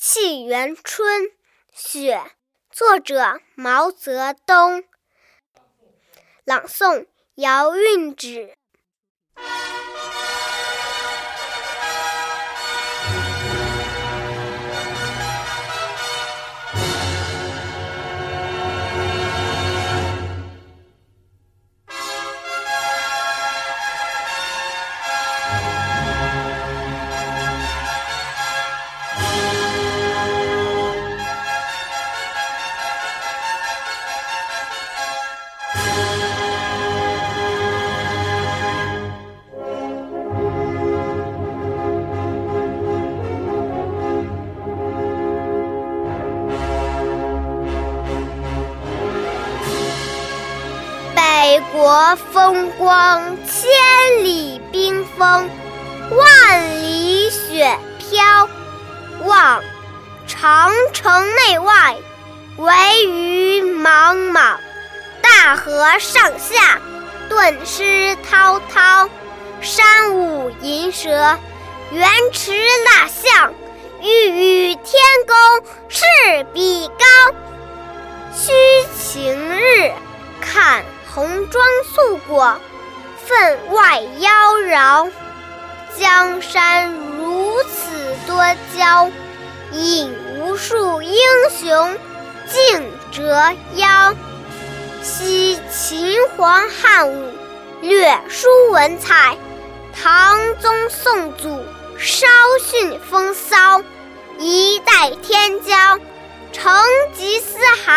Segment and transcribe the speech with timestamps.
[0.00, 1.24] 沁园春·
[1.72, 2.22] 雪，
[2.70, 4.84] 作者毛泽东。
[6.44, 8.57] 朗诵：姚韵芷。
[51.72, 55.50] 国风光，千里冰封，
[56.10, 58.48] 万里雪飘。
[59.24, 59.62] 望
[60.26, 61.96] 长城内外，
[62.56, 64.58] 惟余莽莽。
[65.20, 66.80] 大河上下，
[67.28, 69.08] 顿失滔滔。
[69.60, 71.36] 山舞银蛇，
[71.90, 72.52] 原驰
[72.84, 73.52] 蜡象，
[74.00, 74.94] 欲与天
[75.26, 75.36] 公
[75.88, 76.04] 试
[76.54, 77.34] 比高。
[78.32, 78.52] 须
[78.96, 79.92] 晴日，
[80.40, 80.84] 看。
[81.14, 82.60] 红装素裹，
[83.26, 84.30] 分外妖
[84.68, 85.10] 娆。
[85.98, 87.88] 江山如此
[88.26, 88.44] 多
[88.76, 89.10] 娇，
[89.72, 91.18] 引无数英
[91.50, 91.98] 雄
[92.48, 94.14] 竞折腰。
[95.02, 97.32] 惜秦皇汉武，
[97.80, 99.36] 略输文采；
[99.94, 101.64] 唐宗宋祖，
[101.98, 102.26] 稍
[102.62, 103.82] 逊风骚。
[104.38, 105.98] 一代天骄，
[106.52, 106.72] 成
[107.16, 107.87] 吉思汗，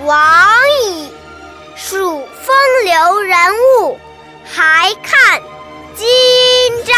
[0.00, 0.18] 俱往
[0.84, 1.12] 矣。
[1.76, 3.36] 数风流人
[3.80, 3.98] 物，
[4.44, 5.42] 还看
[5.94, 6.06] 今
[6.84, 6.92] 朝。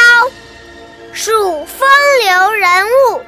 [1.12, 1.88] 数风
[2.24, 3.20] 流人物，